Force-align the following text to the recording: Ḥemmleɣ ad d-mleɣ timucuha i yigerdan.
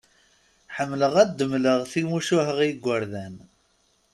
Ḥemmleɣ 0.75 1.13
ad 1.21 1.29
d-mleɣ 1.37 1.79
timucuha 1.91 2.53
i 2.61 2.67
yigerdan. 2.69 3.35